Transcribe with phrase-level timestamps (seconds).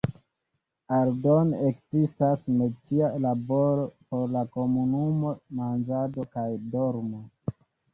[0.99, 7.27] Aldone ekzistas metia laboro por la komunumo, manĝado kaj dormo.